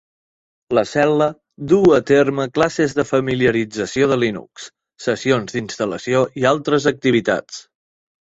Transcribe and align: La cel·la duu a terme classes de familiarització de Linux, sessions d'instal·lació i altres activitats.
La 0.75 0.83
cel·la 0.91 1.25
duu 1.73 1.93
a 1.97 1.99
terme 2.11 2.45
classes 2.55 2.95
de 2.99 3.03
familiarització 3.09 4.09
de 4.13 4.17
Linux, 4.23 4.65
sessions 5.09 5.57
d'instal·lació 5.57 6.23
i 6.43 6.49
altres 6.53 6.89
activitats. 6.93 7.61